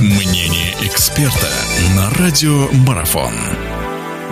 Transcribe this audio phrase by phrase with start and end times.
[0.00, 1.50] Мнение эксперта
[1.96, 3.67] на радио Марафон.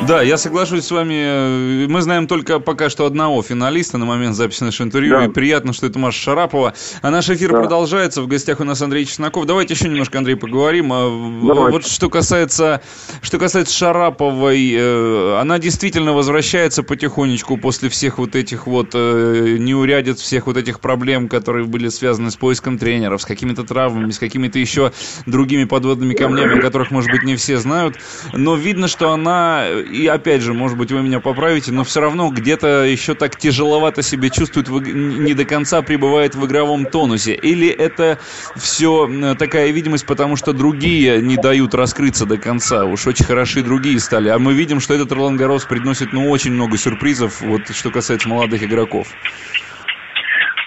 [0.03, 1.87] Да, я соглашусь с вами.
[1.87, 5.19] Мы знаем только пока что одного финалиста на момент записи нашего интервью.
[5.19, 5.25] Да.
[5.25, 6.75] И приятно, что это Маша Шарапова.
[7.03, 7.61] А наш эфир да.
[7.61, 8.23] продолжается.
[8.23, 9.47] В гостях у нас Андрей Чесноков.
[9.47, 10.93] Давайте еще немножко, Андрей, поговорим.
[10.93, 11.09] А,
[11.45, 11.73] Давайте.
[11.73, 12.83] Вот что касается,
[13.21, 20.21] что касается Шараповой, э, она действительно возвращается потихонечку после всех вот этих вот э, неурядиц,
[20.21, 24.59] всех вот этих проблем, которые были связаны с поиском тренеров, с какими-то травмами, с какими-то
[24.59, 24.93] еще
[25.25, 27.97] другими подводными камнями, о которых, может быть, не все знают.
[28.33, 32.31] Но видно, что она и опять же, может быть, вы меня поправите, но все равно
[32.31, 37.35] где-то еще так тяжеловато себя чувствует, не до конца пребывает в игровом тонусе.
[37.35, 38.19] Или это
[38.57, 42.85] все такая видимость, потому что другие не дают раскрыться до конца.
[42.85, 44.29] Уж очень хороши другие стали.
[44.29, 48.29] А мы видим, что этот Ролан Гарос приносит, ну, очень много сюрпризов, вот что касается
[48.29, 49.07] молодых игроков.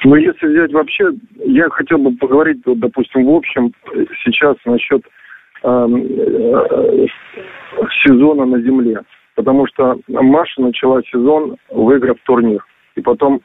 [0.05, 1.09] Ну, если взять вообще,
[1.45, 3.73] я хотел бы поговорить, вот, допустим, в общем,
[4.23, 5.01] сейчас насчет
[5.63, 7.07] эм, э,
[8.05, 9.01] сезона на земле
[9.39, 12.61] потому что Маша начала сезон, выиграв турнир.
[12.95, 13.39] И потом,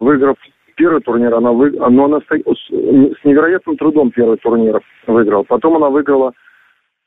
[0.00, 0.36] выиграв
[0.74, 1.70] первый турнир, она, вы...
[1.70, 5.44] но она с невероятным трудом первый турнир выиграла.
[5.44, 6.32] Потом она выиграла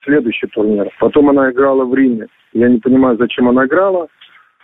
[0.05, 0.89] следующий турнир.
[1.01, 2.27] Потом она играла в Риме.
[2.53, 4.07] Я не понимаю, зачем она играла.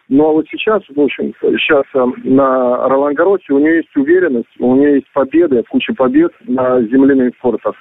[0.07, 4.55] Ну, а вот сейчас, в общем, сейчас э, на Ролан Гаросе у нее есть уверенность,
[4.59, 7.75] у нее есть победы, куча побед на земляных кортах.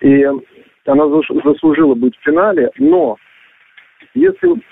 [0.00, 0.24] И
[0.86, 1.08] она
[1.44, 3.18] заслужила быть в финале, но
[4.14, 4.62] если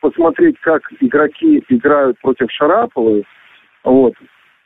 [0.00, 3.24] посмотреть, как игроки играют против Шараповой,
[3.84, 4.14] вот,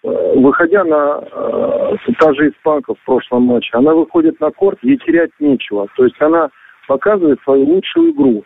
[0.05, 4.97] э, выходя на э, та же испанка в прошлом матче, она выходит на корт, ей
[4.99, 5.89] терять нечего.
[5.97, 6.51] То есть она
[6.87, 8.45] показывает свою лучшую игру.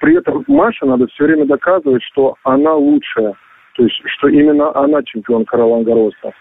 [0.00, 3.34] При этом Маша надо все время доказывать, что она лучшая.
[3.76, 6.32] То есть, что именно она чемпионка Ролан Гароса.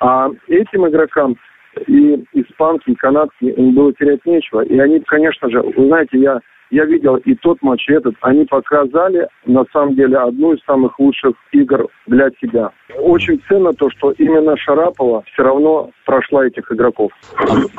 [0.00, 1.36] А этим игрокам
[1.86, 4.60] и испанки, и канадки им было терять нечего.
[4.62, 6.40] И они, конечно же, вы знаете, я
[6.74, 8.16] я видел и тот матч, и этот.
[8.20, 12.72] Они показали, на самом деле, одну из самых лучших игр для себя.
[12.98, 17.12] Очень ценно то, что именно Шарапова все равно прошла этих игроков.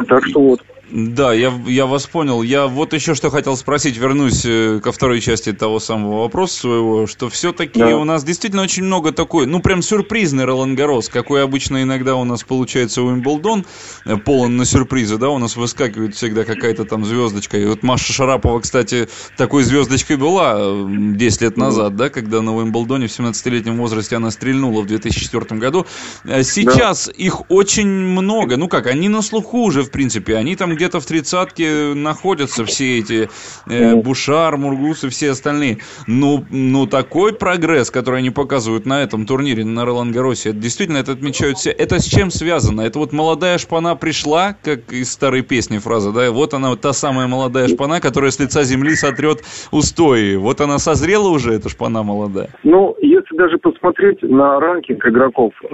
[0.08, 0.60] Так что вот.
[0.92, 2.44] Да, я, я вас понял.
[2.44, 7.08] Я вот еще что хотел спросить, вернусь э, ко второй части того самого вопроса своего,
[7.08, 7.98] что все-таки да.
[7.98, 12.24] у нас действительно очень много такой, ну прям сюрпризный Ролан Гарос, какой обычно иногда у
[12.24, 13.66] нас получается Уимблдон,
[14.06, 17.58] э, полон на сюрпризы, да, у нас выскакивает всегда какая-то там звездочка.
[17.58, 20.56] И вот Маша Шарапова, кстати, такой звездочкой была
[20.88, 25.60] 10 э, лет назад, да, когда на Уимблдоне в 17-летнем возрасте она стрельнула в 2004
[25.60, 25.88] году.
[26.24, 27.14] Сейчас да.
[27.14, 31.06] их очень много, ну как, они на слуху уже, в принципе, они там где-то в
[31.06, 33.30] тридцатке находятся все эти
[33.70, 35.80] э, Бушар, Мургус и все остальные.
[36.08, 40.98] Ну, ну, такой прогресс, который они показывают на этом турнире, на Ролан Гаросе, это действительно
[40.98, 41.72] это отмечают все.
[41.72, 42.82] Это с чем связано?
[42.82, 46.94] Это вот молодая шпана пришла, как из старой песни фраза, да, вот она, вот та
[46.94, 49.40] самая молодая шпана, которая с лица земли сотрет
[49.72, 50.36] устои.
[50.36, 52.50] Вот она созрела уже, эта шпана молодая?
[52.64, 55.68] Ну, если даже посмотреть на ранкинг игроков, э,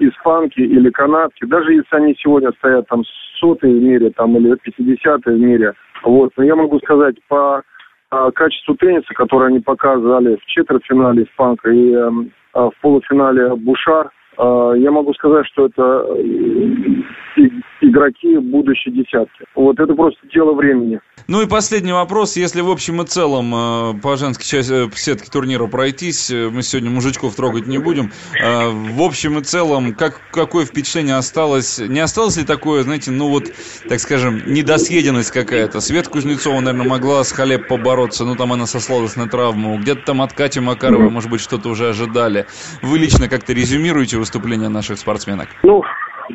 [0.00, 3.02] испанки или канадки, даже если они сегодня стоят там
[3.42, 5.74] сотые в мире там, или 50-е в мире.
[6.04, 6.30] Вот.
[6.36, 7.62] Но я могу сказать, по
[8.10, 12.10] а, качеству тенниса, которое они показали в четвертьфинале Испанка и э,
[12.52, 17.48] в полуфинале Бушар, э, я могу сказать, что это э,
[17.80, 19.44] игроки будущей десятки.
[19.54, 21.00] Вот это просто дело времени.
[21.32, 22.36] Ну и последний вопрос.
[22.36, 26.62] Если в общем и целом э, по женской части э, сетки турнира пройтись, э, мы
[26.62, 28.12] сегодня мужичков трогать не будем.
[28.34, 31.78] В общем и целом, как, какое впечатление осталось?
[31.78, 33.44] Не осталось ли такое, знаете, ну вот,
[33.88, 35.80] так скажем, недосъеденность какая-то?
[35.80, 39.78] Свет Кузнецова, наверное, могла с Халеп побороться, ну там она сослалась на травму.
[39.78, 42.44] Где-то там от Кати Макаровой, может быть, что-то уже ожидали.
[42.82, 45.48] Вы лично как-то резюмируете выступление наших спортсменок?
[45.62, 45.82] Ну,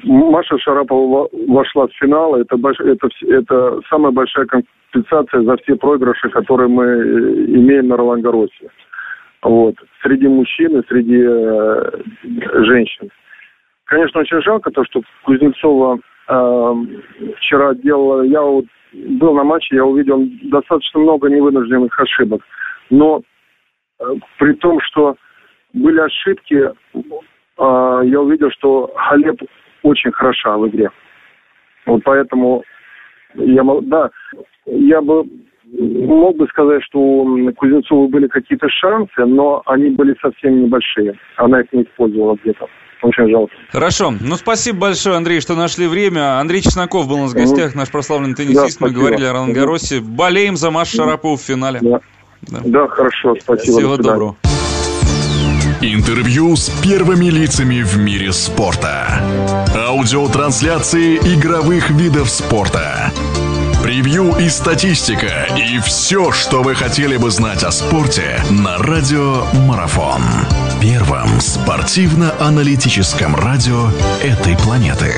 [0.04, 2.36] Маша Шарапова вошла в финал.
[2.36, 8.22] Это, это, это самая большая компенсация за все проигрыши, которые мы э, имеем на Ролан
[8.22, 8.70] Гаросе.
[9.44, 9.76] Вот.
[10.02, 11.92] Среди мужчин и среди э,
[12.66, 13.10] женщин.
[13.86, 16.74] Конечно, очень жалко то, что Кузнецова э,
[17.38, 18.24] вчера делала...
[18.24, 22.42] Я вот был на матче, я увидел достаточно много невынужденных ошибок.
[22.90, 23.22] Но
[24.00, 24.04] э,
[24.38, 25.16] при том, что
[25.74, 26.72] были ошибки, э,
[27.58, 29.42] я увидел, что Халеп
[30.08, 30.90] очень хороша в игре.
[31.86, 32.64] Вот поэтому
[33.36, 34.10] я, да,
[34.66, 35.24] я бы
[35.66, 41.14] мог бы сказать, что у Кузнецова были какие-то шансы, но они были совсем небольшие.
[41.38, 42.68] Она их не использовала где-то.
[43.04, 43.54] Очень жалко.
[43.72, 44.12] Хорошо.
[44.20, 46.40] Ну, спасибо большое, Андрей, что нашли время.
[46.40, 48.80] Андрей Чесноков был у нас в гостях, наш прославленный теннисист.
[48.80, 50.02] Да, Мы говорили о Ролан Гаросе.
[50.02, 51.80] Болеем за Маш Шарапову в финале.
[51.82, 52.00] Да.
[52.42, 52.60] Да.
[52.66, 53.78] да, хорошо, спасибо.
[53.78, 54.36] Всего доброго.
[55.82, 59.22] Интервью с первыми лицами в мире спорта.
[59.98, 63.12] Аудиотрансляции игровых видов спорта.
[63.82, 65.48] превью и статистика.
[65.58, 70.22] И все, что вы хотели бы знать о спорте на Радио Марафон.
[70.80, 73.90] Первом спортивно-аналитическом радио
[74.22, 75.16] этой планеты.